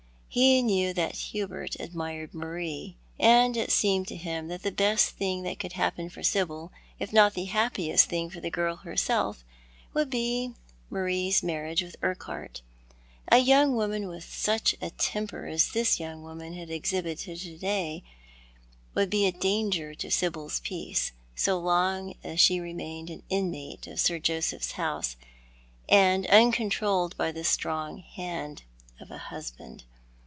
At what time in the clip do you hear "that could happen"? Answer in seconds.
5.43-6.09